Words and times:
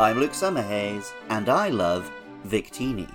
I'm 0.00 0.18
Luke 0.18 0.32
Summerhays, 0.32 1.12
and 1.28 1.50
I 1.50 1.68
love 1.68 2.10
Victini. 2.46 3.06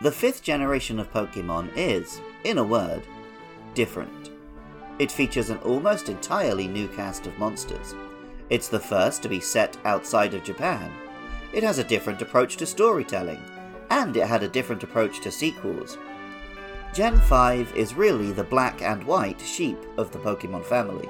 The 0.00 0.10
fifth 0.10 0.42
generation 0.42 0.98
of 0.98 1.12
Pokemon 1.12 1.70
is, 1.76 2.20
in 2.42 2.58
a 2.58 2.64
word, 2.64 3.02
different. 3.74 4.32
It 4.98 5.12
features 5.12 5.50
an 5.50 5.58
almost 5.58 6.08
entirely 6.08 6.66
new 6.66 6.88
cast 6.88 7.28
of 7.28 7.38
monsters. 7.38 7.94
It's 8.50 8.66
the 8.66 8.80
first 8.80 9.22
to 9.22 9.28
be 9.28 9.38
set 9.38 9.76
outside 9.84 10.34
of 10.34 10.42
Japan. 10.42 10.90
It 11.52 11.62
has 11.62 11.78
a 11.78 11.84
different 11.84 12.20
approach 12.20 12.56
to 12.56 12.66
storytelling, 12.66 13.40
and 13.90 14.16
it 14.16 14.26
had 14.26 14.42
a 14.42 14.48
different 14.48 14.82
approach 14.82 15.20
to 15.20 15.30
sequels. 15.30 15.96
Gen 16.96 17.20
5 17.20 17.76
is 17.76 17.92
really 17.92 18.32
the 18.32 18.42
black 18.42 18.80
and 18.80 19.04
white 19.04 19.38
sheep 19.42 19.76
of 19.98 20.10
the 20.10 20.18
Pokemon 20.18 20.64
family. 20.64 21.06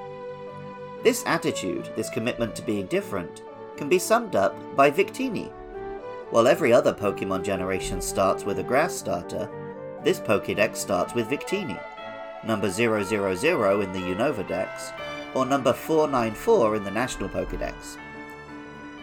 This 1.04 1.22
attitude, 1.26 1.92
this 1.94 2.10
commitment 2.10 2.56
to 2.56 2.62
being 2.62 2.86
different, 2.86 3.42
can 3.76 3.88
be 3.88 4.00
summed 4.00 4.34
up 4.34 4.56
by 4.74 4.90
Victini. 4.90 5.48
While 6.30 6.48
every 6.48 6.72
other 6.72 6.92
Pokemon 6.92 7.44
generation 7.44 8.00
starts 8.00 8.42
with 8.44 8.58
a 8.58 8.64
grass 8.64 8.96
starter, 8.96 9.48
this 10.02 10.18
Pokédex 10.18 10.74
starts 10.74 11.14
with 11.14 11.30
Victini, 11.30 11.80
number 12.44 12.68
000 12.68 12.96
in 12.96 13.92
the 13.92 14.12
Unova 14.12 14.48
Dex, 14.48 14.90
or 15.34 15.46
number 15.46 15.72
494 15.72 16.74
in 16.74 16.82
the 16.82 16.90
National 16.90 17.28
Pokédex. 17.28 17.96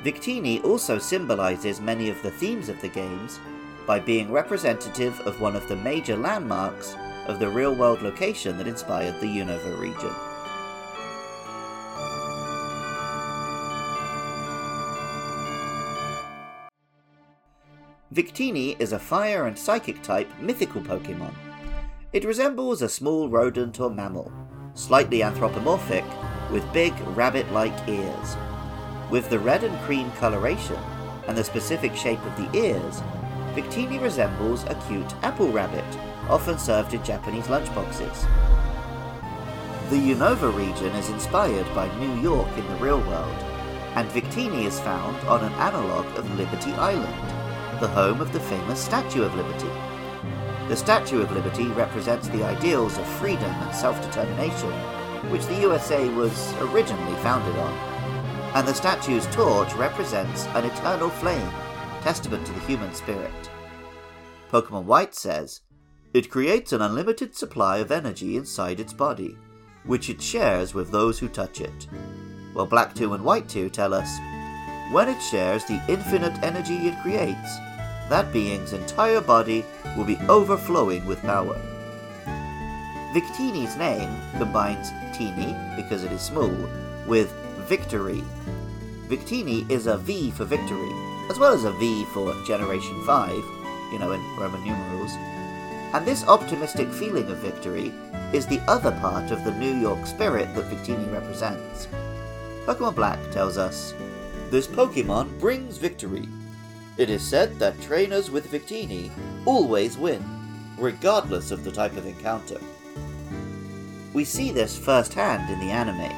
Victini 0.03 0.61
also 0.65 0.97
symbolizes 0.97 1.79
many 1.79 2.09
of 2.09 2.21
the 2.23 2.31
themes 2.31 2.67
of 2.67 2.81
the 2.81 2.89
games 2.89 3.39
by 3.85 3.99
being 3.99 4.31
representative 4.31 5.19
of 5.21 5.41
one 5.41 5.55
of 5.55 5.67
the 5.67 5.75
major 5.77 6.15
landmarks 6.15 6.95
of 7.27 7.39
the 7.39 7.49
real 7.49 7.75
world 7.75 8.01
location 8.01 8.57
that 8.57 8.67
inspired 8.67 9.19
the 9.19 9.27
Unova 9.27 9.79
region. 9.79 10.13
Victini 18.13 18.79
is 18.79 18.93
a 18.93 18.99
fire 18.99 19.47
and 19.47 19.57
psychic 19.57 20.01
type 20.03 20.29
mythical 20.39 20.81
Pokemon. 20.81 21.33
It 22.11 22.25
resembles 22.25 22.83
a 22.83 22.89
small 22.89 23.27
rodent 23.27 23.79
or 23.79 23.89
mammal, 23.89 24.31
slightly 24.75 25.23
anthropomorphic, 25.23 26.05
with 26.51 26.71
big 26.73 26.93
rabbit 27.17 27.51
like 27.51 27.73
ears. 27.89 28.37
With 29.09 29.29
the 29.31 29.39
red 29.39 29.63
and 29.63 29.75
cream 29.81 30.11
coloration 30.19 30.77
and 31.27 31.35
the 31.35 31.43
specific 31.43 31.95
shape 31.95 32.23
of 32.23 32.37
the 32.37 32.55
ears, 32.55 33.01
Victini 33.55 34.01
resembles 34.01 34.63
a 34.63 34.75
cute 34.87 35.13
apple 35.23 35.51
rabbit, 35.51 35.85
often 36.27 36.57
served 36.57 36.95
in 36.95 37.03
Japanese 37.03 37.45
lunchboxes. 37.45 38.27
The 39.91 40.13
Unova 40.15 40.51
region 40.55 40.95
is 40.95 41.09
inspired 41.09 41.67
by 41.75 41.87
New 41.99 42.19
York 42.19 42.47
in 42.57 42.67
the 42.67 42.75
real 42.77 42.99
world, 43.01 43.43
and 43.95 44.09
Victini 44.09 44.65
is 44.65 44.79
found 44.79 45.15
on 45.27 45.43
an 45.43 45.53
analogue 45.53 46.17
of 46.17 46.35
Liberty 46.35 46.71
Island, 46.73 47.29
the 47.79 47.87
home 47.89 48.21
of 48.21 48.33
the 48.33 48.39
famous 48.39 48.83
Statue 48.83 49.21
of 49.21 49.35
Liberty. 49.35 49.69
The 50.67 50.75
Statue 50.75 51.21
of 51.21 51.31
Liberty 51.31 51.67
represents 51.67 52.29
the 52.29 52.43
ideals 52.43 52.97
of 52.97 53.05
freedom 53.05 53.43
and 53.51 53.75
self 53.75 54.01
determination, 54.01 54.71
which 55.29 55.45
the 55.45 55.59
USA 55.61 56.09
was 56.09 56.53
originally 56.55 57.15
founded 57.21 57.55
on. 57.57 57.73
And 58.55 58.67
the 58.67 58.73
statue's 58.73 59.27
torch 59.27 59.71
represents 59.73 60.47
an 60.55 60.65
eternal 60.65 61.09
flame, 61.09 61.51
testament 62.03 62.45
to 62.45 62.51
the 62.51 62.59
human 62.61 62.93
spirit. 62.93 63.31
Pokemon 64.51 64.83
White 64.83 65.15
says, 65.15 65.61
It 66.13 66.29
creates 66.29 66.73
an 66.73 66.81
unlimited 66.81 67.33
supply 67.33 67.77
of 67.77 67.93
energy 67.93 68.35
inside 68.35 68.81
its 68.81 68.91
body, 68.91 69.37
which 69.85 70.09
it 70.09 70.21
shares 70.21 70.73
with 70.73 70.91
those 70.91 71.17
who 71.17 71.29
touch 71.29 71.61
it. 71.61 71.87
While 72.51 72.65
Black 72.65 72.93
2 72.93 73.13
and 73.13 73.23
White 73.23 73.47
2 73.47 73.69
tell 73.69 73.93
us, 73.93 74.09
when 74.91 75.07
it 75.07 75.21
shares 75.21 75.63
the 75.63 75.81
infinite 75.87 76.43
energy 76.43 76.75
it 76.87 77.01
creates, 77.01 77.57
that 78.09 78.33
being's 78.33 78.73
entire 78.73 79.21
body 79.21 79.63
will 79.95 80.05
be 80.05 80.17
overflowing 80.27 81.05
with 81.05 81.21
power. 81.21 81.55
Victini's 83.13 83.77
name 83.77 84.13
combines 84.37 84.91
teeny, 85.17 85.55
because 85.77 86.03
it 86.03 86.11
is 86.11 86.21
small, 86.21 86.53
with 87.07 87.31
victory. 87.69 88.23
Victini 89.07 89.69
is 89.71 89.87
a 89.87 89.97
V 89.97 90.31
for 90.31 90.43
victory, 90.43 91.12
as 91.29 91.39
well 91.39 91.53
as 91.53 91.63
a 91.63 91.71
V 91.71 92.05
for 92.05 92.33
Generation 92.45 93.03
5, 93.05 93.31
you 93.91 93.99
know, 93.99 94.11
in 94.11 94.21
Roman 94.37 94.63
numerals. 94.63 95.11
And 95.93 96.05
this 96.05 96.25
optimistic 96.27 96.91
feeling 96.91 97.29
of 97.29 97.37
victory 97.37 97.93
is 98.33 98.47
the 98.47 98.61
other 98.61 98.91
part 98.99 99.31
of 99.31 99.43
the 99.43 99.53
New 99.53 99.75
York 99.75 100.05
spirit 100.07 100.53
that 100.55 100.69
Victini 100.69 101.11
represents. 101.13 101.87
Pokemon 102.65 102.95
Black 102.95 103.19
tells 103.31 103.57
us 103.57 103.93
This 104.49 104.67
Pokemon 104.67 105.39
brings 105.39 105.77
victory. 105.77 106.27
It 106.97 107.09
is 107.09 107.21
said 107.21 107.59
that 107.59 107.81
trainers 107.81 108.31
with 108.31 108.51
Victini 108.51 109.11
always 109.45 109.97
win, 109.97 110.23
regardless 110.77 111.51
of 111.51 111.63
the 111.63 111.71
type 111.71 111.95
of 111.95 112.07
encounter. 112.07 112.59
We 114.13 114.25
see 114.25 114.51
this 114.51 114.77
firsthand 114.77 115.51
in 115.51 115.59
the 115.59 115.71
anime, 115.71 116.11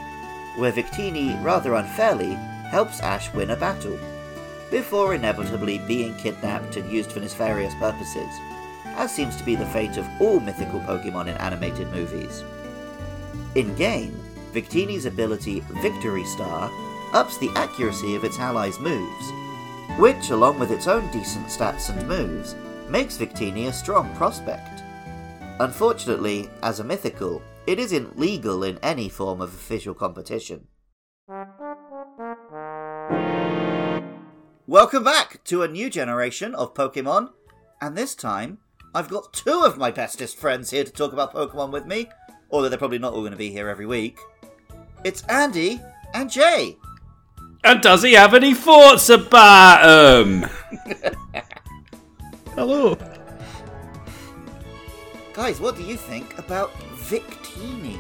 where 0.60 0.72
Victini 0.72 1.42
rather 1.44 1.76
unfairly 1.76 2.34
helps 2.70 3.00
Ash 3.00 3.34
win 3.34 3.52
a 3.52 3.56
battle, 3.56 3.98
before 4.72 5.14
inevitably 5.14 5.80
being 5.80 6.16
kidnapped 6.16 6.78
and 6.78 6.92
used 6.92 7.12
for 7.12 7.20
nefarious 7.20 7.74
purposes, 7.76 8.30
as 8.96 9.14
seems 9.14 9.36
to 9.36 9.44
be 9.44 9.56
the 9.56 9.66
fate 9.68 9.98
of 9.98 10.08
all 10.20 10.40
mythical 10.40 10.80
Pokemon 10.82 11.28
in 11.28 11.38
animated 11.38 11.92
movies. 11.92 12.44
In 13.56 13.76
game, 13.76 14.20
Victini's 14.54 15.06
ability 15.06 15.62
Victory 15.82 16.24
Star 16.26 16.72
ups 17.14 17.38
the 17.38 17.52
accuracy 17.56 18.16
of 18.16 18.24
its 18.24 18.40
allies' 18.40 18.80
moves, 18.80 19.32
which, 19.98 20.30
along 20.30 20.60
with 20.60 20.72
its 20.72 20.88
own 20.88 21.10
decent 21.12 21.48
stats 21.48 21.90
and 21.90 22.08
moves, 22.08 22.56
makes 22.90 23.18
Victini 23.18 23.68
a 23.68 23.74
strong 23.74 24.14
prospect. 24.16 24.84
Unfortunately, 25.60 26.50
as 26.64 26.80
a 26.80 26.84
mythical, 26.84 27.42
it 27.66 27.80
isn't 27.80 28.20
legal 28.20 28.64
in 28.64 28.78
any 28.84 29.10
form 29.10 29.42
of 29.42 29.54
official 29.54 29.94
competition. 29.94 30.68
Welcome 34.76 35.06
back 35.06 35.42
to 35.46 35.64
a 35.64 35.70
new 35.70 35.90
generation 35.90 36.54
of 36.54 36.74
Pokemon, 36.74 37.30
and 37.82 37.96
this 37.96 38.14
time 38.14 38.58
I've 38.94 39.08
got 39.08 39.32
two 39.32 39.62
of 39.64 39.78
my 39.78 39.90
bestest 39.90 40.36
friends 40.36 40.72
here 40.72 40.84
to 40.84 40.92
talk 40.92 41.14
about 41.14 41.34
Pokemon 41.34 41.72
with 41.72 41.86
me, 41.86 42.10
although 42.52 42.68
they're 42.68 42.78
probably 42.78 43.00
not 43.00 43.14
all 43.14 43.22
going 43.22 43.32
to 43.32 43.38
be 43.38 43.52
here 43.52 43.70
every 43.70 43.86
week. 43.86 44.20
It's 45.06 45.24
Andy 45.30 45.80
and 46.14 46.30
Jay. 46.30 46.76
And 47.64 47.82
does 47.82 48.04
he 48.04 48.16
have 48.16 48.34
any 48.34 48.54
thoughts 48.54 49.08
about 49.08 49.86
them? 49.86 50.44
Hello. 52.56 52.98
Guys, 55.32 55.62
what 55.62 55.78
do 55.78 55.84
you 55.84 55.96
think 55.96 56.38
about 56.38 56.74
Victini? 56.98 57.98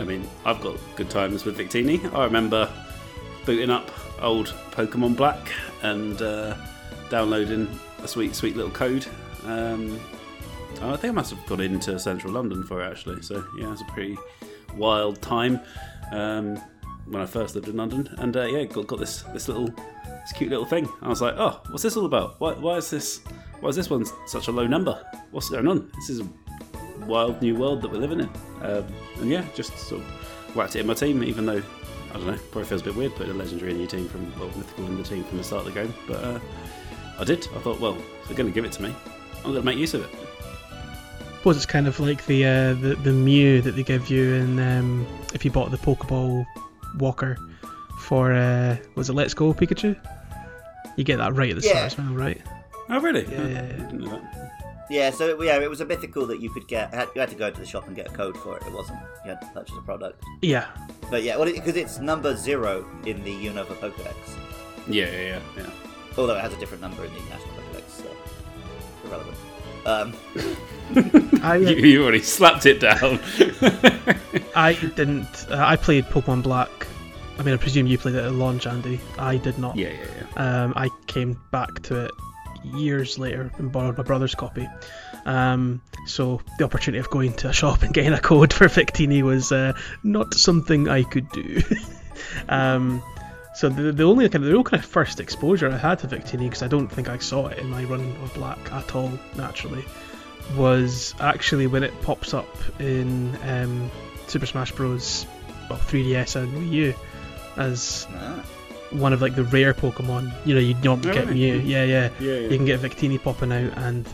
I 0.00 0.02
mean, 0.02 0.28
I've 0.44 0.60
got 0.60 0.76
good 0.96 1.10
times 1.10 1.44
with 1.44 1.56
Victini. 1.56 2.12
I 2.12 2.24
remember 2.24 2.68
booting 3.46 3.70
up 3.70 3.88
old 4.20 4.54
Pokemon 4.70 5.16
Black 5.16 5.52
and 5.82 6.20
uh, 6.22 6.56
downloading 7.10 7.68
a 8.02 8.08
sweet, 8.08 8.34
sweet 8.34 8.56
little 8.56 8.70
code. 8.70 9.06
Um, 9.44 10.00
I 10.82 10.96
think 10.96 11.12
I 11.12 11.14
must 11.14 11.30
have 11.30 11.44
got 11.46 11.60
into 11.60 11.98
central 11.98 12.32
London 12.32 12.62
for 12.64 12.82
it 12.82 12.90
actually. 12.90 13.22
So 13.22 13.44
yeah, 13.58 13.66
it 13.66 13.70
was 13.70 13.80
a 13.80 13.86
pretty 13.86 14.18
wild 14.76 15.20
time 15.22 15.60
um, 16.12 16.56
when 17.06 17.22
I 17.22 17.26
first 17.26 17.54
lived 17.54 17.68
in 17.68 17.76
London. 17.76 18.08
And 18.18 18.36
uh, 18.36 18.44
yeah, 18.44 18.64
got, 18.64 18.86
got 18.86 18.98
this 18.98 19.22
this 19.32 19.48
little 19.48 19.68
this 19.68 20.32
cute 20.34 20.50
little 20.50 20.64
thing. 20.64 20.88
I 21.02 21.08
was 21.08 21.22
like, 21.22 21.34
oh, 21.36 21.60
what's 21.70 21.82
this 21.82 21.96
all 21.96 22.06
about? 22.06 22.40
Why, 22.40 22.52
why 22.54 22.76
is 22.76 22.90
this 22.90 23.20
why 23.60 23.70
is 23.70 23.76
this 23.76 23.90
one 23.90 24.04
such 24.26 24.48
a 24.48 24.52
low 24.52 24.66
number? 24.66 25.00
What's 25.30 25.48
going 25.48 25.68
on? 25.68 25.90
This 25.96 26.10
is 26.10 26.20
a 26.20 26.28
wild 27.06 27.40
new 27.40 27.54
world 27.54 27.82
that 27.82 27.90
we're 27.90 27.98
living 27.98 28.20
in. 28.20 28.30
Um, 28.62 28.86
and 29.20 29.30
yeah, 29.30 29.44
just 29.54 29.76
sort 29.78 30.00
of 30.02 30.06
whacked 30.56 30.76
it 30.76 30.80
in 30.80 30.86
my 30.86 30.94
team, 30.94 31.22
even 31.22 31.46
though 31.46 31.62
I 32.14 32.18
don't 32.18 32.26
know, 32.28 32.38
probably 32.52 32.64
feels 32.64 32.80
a 32.82 32.84
bit 32.84 32.94
weird 32.94 33.14
putting 33.16 33.32
a 33.32 33.34
legendary 33.36 33.72
in 33.72 33.78
your 33.80 33.88
team 33.88 34.08
from 34.08 34.32
well, 34.38 34.48
mythical 34.56 34.86
in 34.86 34.96
the 34.96 35.02
team 35.02 35.24
from 35.24 35.38
the 35.38 35.44
start 35.44 35.66
of 35.66 35.74
the 35.74 35.80
game. 35.82 35.92
But 36.06 36.22
uh, 36.24 36.38
I 37.18 37.24
did. 37.24 37.46
I 37.54 37.58
thought, 37.58 37.80
well, 37.80 37.96
if 38.22 38.28
they're 38.28 38.36
going 38.36 38.48
to 38.48 38.54
give 38.54 38.64
it 38.64 38.72
to 38.72 38.82
me, 38.82 38.94
I'm 39.38 39.42
going 39.50 39.56
to 39.56 39.62
make 39.62 39.78
use 39.78 39.94
of 39.94 40.02
it. 40.04 40.10
suppose 41.38 41.56
it's 41.56 41.66
kind 41.66 41.86
of 41.88 41.98
like 42.00 42.24
the 42.26 42.44
uh, 42.46 42.74
the 42.74 42.94
the 43.02 43.12
Mew 43.12 43.60
that 43.62 43.72
they 43.72 43.82
give 43.82 44.08
you 44.10 44.34
and 44.34 44.60
um, 44.60 45.06
if 45.34 45.44
you 45.44 45.50
bought 45.50 45.70
the 45.72 45.76
Pokeball 45.76 46.46
Walker 46.98 47.36
for 47.98 48.32
uh, 48.32 48.76
was 48.94 49.10
it 49.10 49.14
Let's 49.14 49.34
Go 49.34 49.52
Pikachu? 49.52 49.96
You 50.96 51.02
get 51.04 51.16
that 51.18 51.34
right 51.34 51.50
at 51.50 51.60
the 51.60 51.66
Yeah. 51.66 51.72
start 51.72 51.84
as 51.86 51.98
well, 51.98 52.14
right? 52.14 52.40
Oh, 52.90 53.00
really? 53.00 53.24
Yeah, 53.26 53.40
Oh, 53.40 53.46
yeah, 53.48 53.76
yeah. 53.76 54.33
Yeah, 54.90 55.10
so 55.10 55.28
it, 55.40 55.44
yeah, 55.44 55.58
it 55.60 55.70
was 55.70 55.80
a 55.80 55.86
mythical 55.86 56.26
that 56.26 56.40
you 56.40 56.50
could 56.50 56.68
get. 56.68 56.92
had- 56.92 57.08
You 57.14 57.20
had 57.20 57.30
to 57.30 57.36
go 57.36 57.50
to 57.50 57.58
the 57.60 57.66
shop 57.66 57.86
and 57.86 57.96
get 57.96 58.06
a 58.06 58.10
code 58.10 58.36
for 58.36 58.56
it. 58.56 58.62
It 58.66 58.72
wasn't 58.72 58.98
you 59.24 59.30
had 59.30 59.40
to 59.40 59.46
purchase 59.48 59.74
a 59.78 59.82
product. 59.82 60.22
Yeah. 60.42 60.66
But 61.10 61.22
yeah, 61.22 61.36
well, 61.36 61.46
because 61.50 61.76
it's 61.76 61.98
number 62.00 62.36
zero 62.36 62.84
in 63.06 63.22
the 63.24 63.32
Unova 63.46 63.74
Pokedex, 63.76 64.14
Yeah, 64.88 65.06
yeah, 65.10 65.20
yeah, 65.22 65.38
yeah. 65.56 65.70
although 66.18 66.36
it 66.36 66.40
has 66.42 66.52
a 66.52 66.58
different 66.58 66.82
number 66.82 67.04
in 67.04 67.12
the 67.14 67.20
National 67.20 67.54
Pokedex. 67.54 67.90
So. 67.90 68.16
irrelevant. 69.06 69.36
Um, 69.86 71.40
I, 71.42 71.56
You, 71.56 71.76
you 71.76 72.02
already 72.02 72.22
slapped 72.22 72.64
it 72.66 72.80
down. 72.80 73.20
I 74.56 74.74
didn't. 74.96 75.46
Uh, 75.50 75.62
I 75.66 75.76
played 75.76 76.04
Pokemon 76.06 76.42
Black. 76.42 76.70
I 77.38 77.42
mean, 77.42 77.52
I 77.54 77.56
presume 77.56 77.86
you 77.86 77.98
played 77.98 78.14
it 78.14 78.24
at 78.24 78.32
launch, 78.32 78.66
Andy. 78.66 79.00
I 79.18 79.36
did 79.36 79.58
not. 79.58 79.76
yeah, 79.76 79.88
yeah, 79.90 80.06
yeah. 80.36 80.62
Um, 80.64 80.72
I 80.76 80.88
came 81.06 81.38
back 81.50 81.82
to 81.84 82.04
it 82.06 82.10
years 82.64 83.18
later 83.18 83.50
and 83.58 83.70
borrowed 83.70 83.96
my 83.96 84.04
brother's 84.04 84.34
copy. 84.34 84.68
Um, 85.24 85.80
so 86.06 86.40
the 86.58 86.64
opportunity 86.64 86.98
of 86.98 87.10
going 87.10 87.32
to 87.34 87.48
a 87.48 87.52
shop 87.52 87.82
and 87.82 87.94
getting 87.94 88.12
a 88.12 88.20
code 88.20 88.52
for 88.52 88.66
Victini 88.66 89.22
was 89.22 89.52
uh, 89.52 89.72
not 90.02 90.34
something 90.34 90.88
I 90.88 91.02
could 91.02 91.30
do. 91.30 91.62
um, 92.48 93.02
so 93.54 93.68
the, 93.68 93.92
the 93.92 94.04
only 94.04 94.28
kind 94.28 94.44
of 94.44 94.48
the 94.48 94.52
real 94.52 94.64
kind 94.64 94.82
of 94.82 94.88
first 94.88 95.20
exposure 95.20 95.70
I 95.70 95.76
had 95.76 96.00
to 96.00 96.08
Victini, 96.08 96.44
because 96.44 96.62
I 96.62 96.68
don't 96.68 96.88
think 96.88 97.08
I 97.08 97.18
saw 97.18 97.46
it 97.46 97.58
in 97.58 97.70
my 97.70 97.84
run 97.84 98.00
of 98.22 98.34
Black 98.34 98.72
at 98.72 98.94
all 98.94 99.12
naturally, 99.36 99.84
was 100.56 101.14
actually 101.20 101.66
when 101.66 101.84
it 101.84 101.92
pops 102.02 102.34
up 102.34 102.48
in 102.80 103.36
um, 103.44 103.90
Super 104.26 104.46
Smash 104.46 104.72
Bros. 104.72 105.26
Well, 105.70 105.78
3DS 105.78 106.36
and 106.36 106.52
Wii 106.52 106.70
U 106.70 106.94
as 107.56 108.06
ah. 108.10 108.44
One 108.90 109.12
of 109.12 109.20
like 109.22 109.34
the 109.34 109.44
rare 109.44 109.74
Pokemon. 109.74 110.32
You 110.46 110.54
know, 110.54 110.60
you 110.60 110.74
don't 110.74 111.04
Oh, 111.06 111.12
get 111.12 111.26
really? 111.26 111.34
Mew. 111.34 111.58
Yeah, 111.60 111.84
yeah. 111.84 112.10
Yeah, 112.20 112.32
yeah. 112.34 112.48
You 112.48 112.56
can 112.56 112.64
get 112.66 112.80
Victini 112.80 113.22
popping 113.22 113.52
out, 113.52 113.72
and 113.76 114.06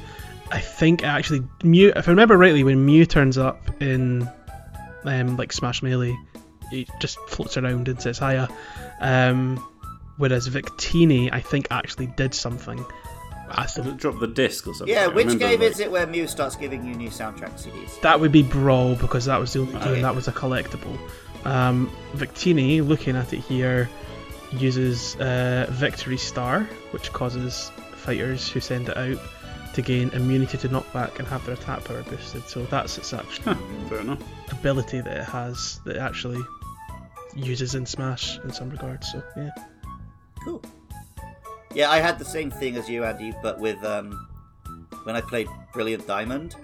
I 0.50 0.60
think 0.60 1.04
actually 1.04 1.42
Mew. 1.62 1.92
If 1.96 2.08
I 2.08 2.10
remember 2.12 2.36
rightly, 2.36 2.64
when 2.64 2.84
Mew 2.84 3.06
turns 3.06 3.38
up 3.38 3.58
in 3.82 4.28
um, 5.04 5.36
like 5.36 5.52
Smash 5.52 5.82
Melee, 5.82 6.16
he 6.70 6.86
just 7.00 7.18
floats 7.28 7.56
around 7.56 7.88
and 7.88 8.00
says 8.00 8.18
hiya. 8.18 8.48
Um, 9.00 9.56
whereas 10.18 10.48
Victini, 10.48 11.30
I 11.32 11.40
think 11.40 11.66
actually 11.70 12.06
did 12.06 12.34
something. 12.34 12.84
I 13.52 13.66
Did 13.66 13.82
th- 13.82 13.94
it 13.94 13.96
drop 13.96 14.20
the 14.20 14.28
disc 14.28 14.68
or 14.68 14.74
something? 14.74 14.94
Yeah, 14.94 15.08
which 15.08 15.26
game 15.38 15.58
like- 15.60 15.70
is 15.72 15.80
it 15.80 15.90
where 15.90 16.06
Mew 16.06 16.28
starts 16.28 16.54
giving 16.54 16.84
you 16.84 16.94
new 16.94 17.08
soundtrack 17.08 17.58
CDs? 17.60 18.00
that 18.02 18.20
would 18.20 18.30
be 18.30 18.44
Brawl 18.44 18.94
because 18.94 19.24
that 19.24 19.40
was 19.40 19.52
the 19.52 19.60
only 19.62 19.74
Okay. 19.74 19.94
game 19.94 20.02
that 20.02 20.14
was 20.14 20.28
a 20.28 20.32
collectible. 20.32 20.96
Um, 21.44 21.90
Victini, 22.14 22.86
looking 22.86 23.16
at 23.16 23.32
it 23.32 23.38
here, 23.40 23.88
uses 24.52 25.16
uh, 25.16 25.66
Victory 25.70 26.16
Star, 26.16 26.60
which 26.90 27.12
causes 27.12 27.70
fighters 27.92 28.48
who 28.48 28.60
send 28.60 28.88
it 28.88 28.96
out 28.96 29.18
to 29.74 29.82
gain 29.82 30.08
immunity 30.10 30.58
to 30.58 30.68
knockback 30.68 31.18
and 31.20 31.28
have 31.28 31.44
their 31.46 31.54
attack 31.54 31.84
power 31.84 32.02
boosted. 32.02 32.42
So 32.48 32.64
that's 32.64 32.98
its 32.98 33.12
actual 33.12 33.54
Huh, 33.54 34.16
ability 34.50 35.00
that 35.00 35.16
it 35.18 35.24
has 35.24 35.80
that 35.84 35.96
it 35.96 36.00
actually 36.00 36.42
uses 37.36 37.74
in 37.76 37.86
Smash 37.86 38.38
in 38.40 38.52
some 38.52 38.70
regards. 38.70 39.12
So 39.12 39.22
yeah, 39.36 39.50
Cool. 40.44 40.62
Yeah, 41.72 41.88
I 41.90 41.98
had 41.98 42.18
the 42.18 42.24
same 42.24 42.50
thing 42.50 42.76
as 42.76 42.88
you, 42.88 43.04
Andy, 43.04 43.32
but 43.42 43.60
with 43.60 43.82
um, 43.84 44.26
when 45.04 45.14
I 45.14 45.20
played 45.20 45.46
Brilliant 45.72 46.04
Diamond, 46.08 46.56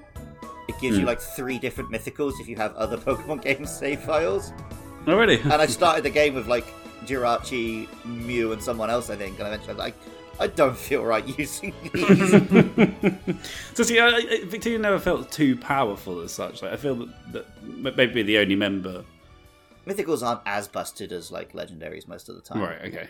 it 0.69 0.75
gives 0.81 0.97
you 0.97 1.03
Hmm. 1.03 1.07
like 1.07 1.21
three 1.21 1.61
different 1.61 1.93
mythicals 1.93 2.41
if 2.41 2.49
you 2.49 2.57
have 2.57 2.75
other 2.75 2.97
Pokemon 3.07 3.43
game 3.43 3.67
save 3.67 4.01
files. 4.01 4.53
Already? 5.07 5.39
And 5.43 5.53
I 5.53 5.67
started 5.67 6.03
the 6.05 6.11
game 6.11 6.35
with 6.35 6.49
like 6.49 6.67
Jirachi, 7.05 7.89
Mew, 8.05 8.53
and 8.53 8.63
someone 8.63 8.91
else, 8.91 9.11
I 9.11 9.17
think, 9.17 9.39
and 9.39 9.47
eventually 9.47 9.71
I 9.71 9.73
was 9.73 9.79
like, 9.79 9.95
I 10.39 10.47
don't 10.49 10.77
feel 10.77 11.05
right 11.05 11.27
using 11.39 11.75
these. 11.93 12.31
so 13.75 13.83
see, 13.83 13.99
I, 13.99 14.09
I, 14.09 14.45
Victoria 14.45 14.79
never 14.79 14.99
felt 14.99 15.31
too 15.33 15.57
powerful 15.57 16.21
as 16.21 16.33
such. 16.33 16.63
Like 16.63 16.73
I 16.73 16.77
feel 16.77 16.95
that, 16.97 17.45
that 17.83 17.97
maybe 17.97 18.23
the 18.23 18.39
only 18.39 18.57
member. 18.57 19.05
Mythicals 19.87 20.27
aren't 20.27 20.41
as 20.47 20.69
busted 20.69 21.13
as 21.13 21.31
like 21.31 21.53
legendaries 21.53 22.09
most 22.09 22.29
of 22.29 22.35
the 22.35 22.43
time. 22.43 22.61
Right. 22.61 22.83
Okay. 22.83 23.09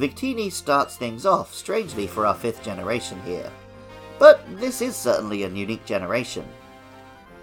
Victini 0.00 0.50
starts 0.50 0.96
things 0.96 1.26
off 1.26 1.52
strangely 1.52 2.06
for 2.06 2.24
our 2.24 2.34
fifth 2.34 2.62
generation 2.62 3.20
here. 3.26 3.52
But 4.18 4.40
this 4.58 4.80
is 4.80 4.96
certainly 4.96 5.42
a 5.42 5.48
unique 5.50 5.84
generation. 5.84 6.48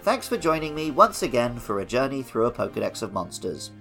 Thanks 0.02 0.28
for 0.28 0.38
joining 0.38 0.74
me 0.74 0.90
once 0.90 1.22
again 1.22 1.60
for 1.60 1.82
a 1.82 1.86
journey 1.86 2.24
through 2.24 2.48
a 2.48 2.52
Pokedex 2.52 3.04
of 3.04 3.14
monsters. 3.14 3.74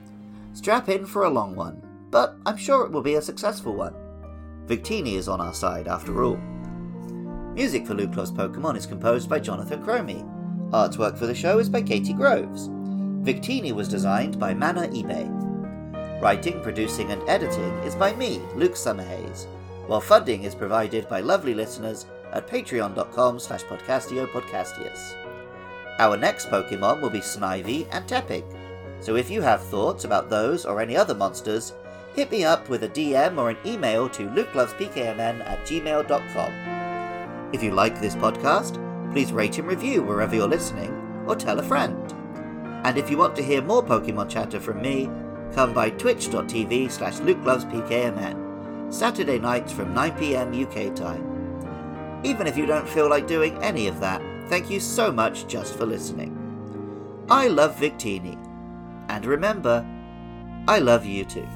Strap 0.53 0.91
in 0.91 1.07
for 1.07 1.25
a 1.25 1.31
long 1.31 1.57
one, 1.57 1.81
but 2.11 2.37
I'm 2.45 2.59
sure 2.59 2.85
it 2.85 2.93
will 2.93 3.01
be 3.01 3.15
a 3.15 3.23
successful 3.23 3.75
one. 3.75 3.95
Victini 4.67 5.15
is 5.15 5.27
on 5.27 5.41
our 5.41 5.55
side 5.55 5.89
after 5.89 6.23
all. 6.23 6.37
Music 7.55 7.87
for 7.87 7.95
Luke 7.95 8.15
Loves 8.15 8.31
Pokemon 8.31 8.77
is 8.77 8.85
composed 8.85 9.31
by 9.31 9.39
Jonathan 9.41 9.83
Cromie. 9.83 10.29
Artwork 10.73 11.17
for 11.17 11.27
the 11.27 11.35
show 11.35 11.59
is 11.59 11.71
by 11.71 11.81
Katie 11.81 12.13
Groves. 12.13 12.69
Victini 12.69 13.73
was 13.73 13.89
designed 13.89 14.39
by 14.39 14.53
Mana 14.53 14.89
eBay. 14.89 15.46
Writing, 16.21 16.63
producing, 16.63 17.13
and 17.13 17.23
editing 17.29 17.73
is 17.85 17.95
by 17.95 18.15
me, 18.15 18.41
Luke 18.55 18.73
Summerhays, 18.73 19.47
while 19.87 20.01
funding 20.01 20.45
is 20.45 20.55
provided 20.55 21.07
by 21.09 21.21
lovely 21.21 21.53
listeners 21.53 22.07
at 22.33 22.49
patreon.com 22.49 23.39
slash 23.39 23.65
podcastio. 23.65 24.27
Our 25.99 26.17
next 26.17 26.49
Pokemon 26.49 27.03
will 27.03 27.11
be 27.11 27.21
Snivy 27.21 27.87
and 27.93 28.07
Tepig, 28.07 28.45
so 29.01 29.17
if 29.17 29.31
you 29.31 29.43
have 29.43 29.63
thoughts 29.65 30.05
about 30.05 30.31
those 30.31 30.65
or 30.65 30.81
any 30.81 30.97
other 30.97 31.15
monsters, 31.15 31.75
hit 32.15 32.31
me 32.31 32.45
up 32.45 32.69
with 32.71 32.85
a 32.85 32.89
DM 32.89 33.37
or 33.37 33.51
an 33.51 33.59
email 33.67 34.09
to 34.09 34.27
lukelovespkmn 34.29 35.47
at 35.47 35.67
gmail.com. 35.67 37.53
If 37.53 37.63
you 37.63 37.73
like 37.73 38.01
this 38.01 38.17
podcast, 38.17 38.83
please 39.13 39.33
rate 39.33 39.59
and 39.59 39.69
review 39.69 40.03
wherever 40.03 40.35
you're 40.35 40.49
listening, 40.49 41.25
or 41.27 41.37
tell 41.37 41.59
a 41.59 41.63
friend. 41.63 42.13
And 42.85 42.97
if 42.97 43.11
you 43.11 43.19
want 43.19 43.37
to 43.37 43.43
hear 43.43 43.61
more 43.61 43.83
Pokemon 43.85 44.31
chatter 44.31 44.61
from 44.61 44.81
me, 44.81 45.11
come 45.55 45.73
by 45.73 45.91
twitch.tv 45.91 46.91
slash 46.91 47.15
lukelovespkmn, 47.15 48.93
Saturday 48.93 49.39
nights 49.39 49.73
from 49.73 49.95
9pm 49.95 50.63
UK 50.65 50.95
time. 50.95 52.21
Even 52.25 52.47
if 52.47 52.57
you 52.57 52.67
don't 52.67 52.89
feel 52.89 53.09
like 53.09 53.27
doing 53.27 53.57
any 53.63 53.89
of 53.89 54.01
that, 54.01 54.23
thank 54.49 54.71
you 54.71 54.81
so 54.81 55.13
much 55.13 55.47
just 55.47 55.77
for 55.77 55.87
listening. 55.87 56.33
I 57.29 57.49
love 57.49 57.77
Victini. 57.77 58.37
And 59.09 59.25
remember, 59.25 59.85
I 60.69 60.79
love 60.79 61.05
you 61.05 61.25
too. 61.25 61.47